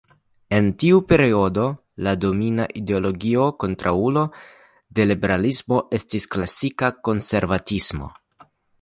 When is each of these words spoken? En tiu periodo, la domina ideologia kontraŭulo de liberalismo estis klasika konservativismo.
En 0.59 0.69
tiu 0.83 1.01
periodo, 1.11 1.65
la 2.07 2.13
domina 2.23 2.65
ideologia 2.81 3.47
kontraŭulo 3.65 4.25
de 5.01 5.09
liberalismo 5.13 5.81
estis 6.01 6.29
klasika 6.37 6.95
konservativismo. 7.11 8.15